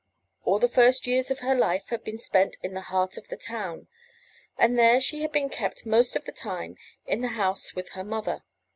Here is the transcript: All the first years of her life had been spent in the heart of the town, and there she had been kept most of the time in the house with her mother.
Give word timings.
All 0.45 0.57
the 0.57 0.67
first 0.67 1.05
years 1.05 1.29
of 1.29 1.41
her 1.41 1.53
life 1.53 1.89
had 1.89 2.03
been 2.03 2.17
spent 2.17 2.57
in 2.63 2.73
the 2.73 2.81
heart 2.81 3.17
of 3.17 3.27
the 3.27 3.37
town, 3.37 3.85
and 4.57 4.79
there 4.79 4.99
she 4.99 5.21
had 5.21 5.31
been 5.31 5.47
kept 5.47 5.85
most 5.85 6.15
of 6.15 6.25
the 6.25 6.31
time 6.31 6.75
in 7.05 7.21
the 7.21 7.27
house 7.37 7.75
with 7.75 7.89
her 7.89 8.03
mother. 8.03 8.41